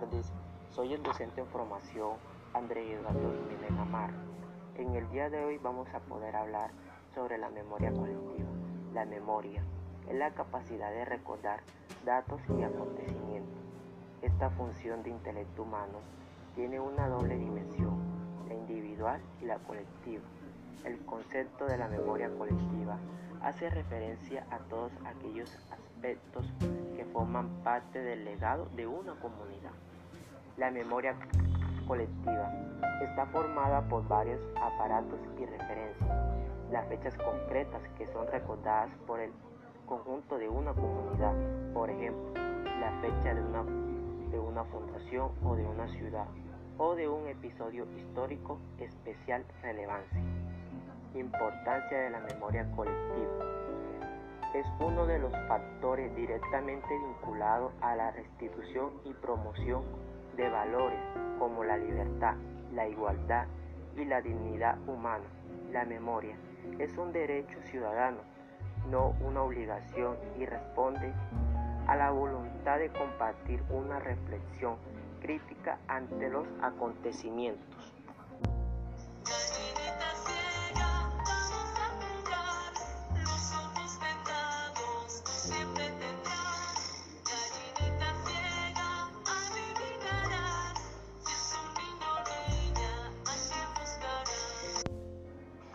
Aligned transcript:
tardes, 0.00 0.32
soy 0.70 0.94
el 0.94 1.02
docente 1.02 1.40
en 1.40 1.48
formación 1.48 2.12
André 2.54 2.92
Eduardo 2.92 3.32
Jiménez 3.32 3.80
Amar. 3.80 4.10
En 4.76 4.94
el 4.94 5.10
día 5.10 5.28
de 5.28 5.44
hoy 5.44 5.58
vamos 5.58 5.88
a 5.92 5.98
poder 5.98 6.36
hablar 6.36 6.70
sobre 7.16 7.36
la 7.36 7.48
memoria 7.48 7.90
colectiva. 7.90 8.48
La 8.94 9.04
memoria 9.06 9.60
es 10.08 10.14
la 10.14 10.30
capacidad 10.30 10.92
de 10.92 11.04
recordar 11.04 11.62
datos 12.04 12.40
y 12.48 12.62
acontecimientos. 12.62 13.58
Esta 14.22 14.50
función 14.50 15.02
de 15.02 15.10
intelecto 15.10 15.64
humano 15.64 15.98
tiene 16.54 16.78
una 16.78 17.08
doble 17.08 17.36
dimensión, 17.36 17.98
la 18.46 18.54
individual 18.54 19.20
y 19.42 19.46
la 19.46 19.58
colectiva. 19.58 20.22
El 20.84 21.04
concepto 21.06 21.66
de 21.66 21.76
la 21.76 21.88
memoria 21.88 22.30
colectiva 22.38 22.98
hace 23.42 23.68
referencia 23.68 24.46
a 24.52 24.58
todos 24.58 24.92
aquellos 25.04 25.52
aspectos 25.72 26.46
que 26.94 27.04
forman 27.12 27.48
parte 27.64 27.98
del 28.00 28.24
legado 28.24 28.66
de 28.76 28.86
una 28.86 29.14
comunidad. 29.14 29.72
La 30.58 30.72
memoria 30.72 31.14
colectiva 31.86 32.52
está 33.00 33.26
formada 33.26 33.80
por 33.88 34.06
varios 34.08 34.40
aparatos 34.60 35.20
y 35.38 35.46
referencias, 35.46 36.10
las 36.72 36.84
fechas 36.88 37.14
concretas 37.16 37.80
que 37.96 38.08
son 38.12 38.26
recordadas 38.26 38.90
por 39.06 39.20
el 39.20 39.30
conjunto 39.86 40.36
de 40.36 40.48
una 40.48 40.74
comunidad, 40.74 41.32
por 41.72 41.88
ejemplo, 41.88 42.32
la 42.34 42.90
fecha 43.00 43.34
de 43.34 43.40
una, 43.40 43.62
de 44.32 44.38
una 44.40 44.64
fundación 44.64 45.30
o 45.44 45.54
de 45.54 45.64
una 45.64 45.86
ciudad, 45.92 46.26
o 46.76 46.96
de 46.96 47.08
un 47.08 47.28
episodio 47.28 47.86
histórico 47.96 48.58
especial 48.80 49.44
relevancia. 49.62 50.20
Importancia 51.14 52.00
de 52.00 52.10
la 52.10 52.18
memoria 52.18 52.68
colectiva. 52.72 53.44
Es 54.56 54.66
uno 54.80 55.06
de 55.06 55.20
los 55.20 55.30
factores 55.46 56.12
directamente 56.16 56.88
vinculados 56.88 57.72
a 57.80 57.94
la 57.94 58.10
restitución 58.10 58.90
y 59.04 59.12
promoción 59.14 59.84
de 60.38 60.48
valores 60.48 61.00
como 61.38 61.64
la 61.64 61.76
libertad, 61.76 62.36
la 62.72 62.88
igualdad 62.88 63.46
y 63.96 64.04
la 64.04 64.22
dignidad 64.22 64.78
humana. 64.88 65.24
La 65.72 65.84
memoria 65.84 66.36
es 66.78 66.96
un 66.96 67.12
derecho 67.12 67.60
ciudadano, 67.64 68.18
no 68.88 69.14
una 69.20 69.42
obligación 69.42 70.16
y 70.38 70.46
responde 70.46 71.12
a 71.88 71.96
la 71.96 72.10
voluntad 72.10 72.78
de 72.78 72.90
compartir 72.90 73.62
una 73.70 73.98
reflexión 73.98 74.76
crítica 75.20 75.78
ante 75.88 76.28
los 76.28 76.46
acontecimientos. 76.62 77.97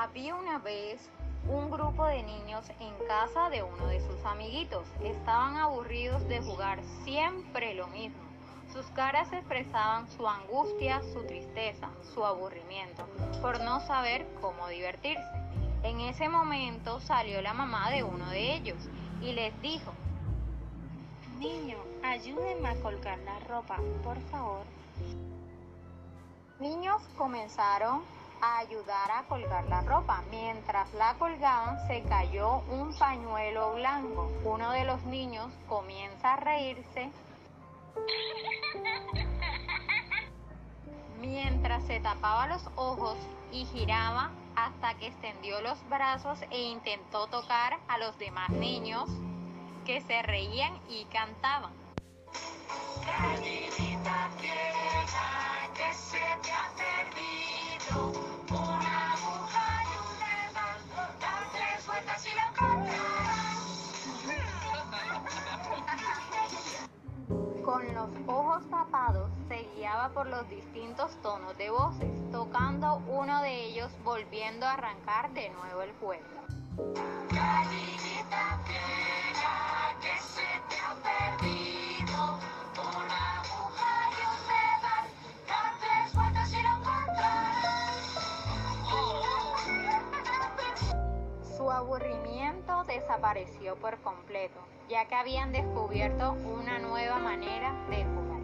Había 0.00 0.34
una 0.34 0.56
vez 0.56 1.10
un 1.46 1.70
grupo 1.70 2.06
de 2.06 2.22
niños 2.22 2.64
en 2.80 2.94
casa 3.06 3.50
de 3.50 3.62
uno 3.62 3.86
de 3.88 4.00
sus 4.00 4.24
amiguitos. 4.24 4.88
Estaban 5.04 5.58
aburridos 5.58 6.26
de 6.26 6.40
jugar 6.40 6.80
siempre 7.04 7.74
lo 7.74 7.86
mismo. 7.88 8.16
Sus 8.72 8.86
caras 8.92 9.30
expresaban 9.30 10.08
su 10.08 10.26
angustia, 10.26 11.02
su 11.12 11.22
tristeza, 11.26 11.90
su 12.14 12.24
aburrimiento, 12.24 13.06
por 13.42 13.62
no 13.62 13.80
saber 13.80 14.26
cómo 14.40 14.68
divertirse. 14.68 15.20
En 15.82 16.00
ese 16.00 16.30
momento 16.30 16.98
salió 17.00 17.42
la 17.42 17.52
mamá 17.52 17.90
de 17.90 18.02
uno 18.02 18.30
de 18.30 18.54
ellos 18.54 18.78
y 19.20 19.34
les 19.34 19.52
dijo, 19.60 19.92
Niño, 21.38 21.76
ayúdenme 22.02 22.70
a 22.70 22.80
colgar 22.80 23.18
la 23.18 23.38
ropa, 23.40 23.76
por 24.02 24.18
favor. 24.30 24.64
Niños 26.58 27.02
comenzaron 27.18 28.02
a 28.40 28.58
ayudar 28.58 29.10
a 29.10 29.24
colgar 29.24 29.64
la 29.68 29.82
ropa. 29.82 30.22
Mientras 30.30 30.92
la 30.94 31.14
colgaban 31.14 31.86
se 31.86 32.02
cayó 32.02 32.62
un 32.70 32.96
pañuelo 32.98 33.74
blanco. 33.74 34.30
Uno 34.44 34.72
de 34.72 34.84
los 34.84 35.02
niños 35.04 35.52
comienza 35.68 36.34
a 36.34 36.36
reírse 36.36 37.10
mientras 41.20 41.84
se 41.84 42.00
tapaba 42.00 42.46
los 42.46 42.62
ojos 42.76 43.16
y 43.52 43.64
giraba 43.66 44.30
hasta 44.56 44.94
que 44.94 45.08
extendió 45.08 45.60
los 45.60 45.78
brazos 45.88 46.38
e 46.50 46.62
intentó 46.62 47.26
tocar 47.26 47.78
a 47.88 47.98
los 47.98 48.18
demás 48.18 48.50
niños 48.50 49.08
que 49.84 50.00
se 50.00 50.22
reían 50.22 50.72
y 50.88 51.04
cantaban. 51.06 51.72
Con 67.70 67.94
los 67.94 68.10
ojos 68.26 68.68
tapados 68.68 69.30
se 69.46 69.62
guiaba 69.76 70.08
por 70.08 70.26
los 70.26 70.48
distintos 70.48 71.16
tonos 71.22 71.56
de 71.56 71.70
voces, 71.70 72.10
tocando 72.32 72.96
uno 73.06 73.40
de 73.42 73.66
ellos 73.66 73.92
volviendo 74.02 74.66
a 74.66 74.72
arrancar 74.72 75.32
de 75.34 75.50
nuevo 75.50 75.80
el 75.82 75.92
juego. 76.00 76.24
Su 91.56 91.70
aburrimiento 91.70 92.49
desapareció 92.86 93.76
por 93.76 93.98
completo, 93.98 94.60
ya 94.88 95.06
que 95.06 95.14
habían 95.14 95.52
descubierto 95.52 96.32
una 96.32 96.78
nueva 96.78 97.18
manera 97.18 97.72
de 97.88 98.04
jugar. 98.04 98.40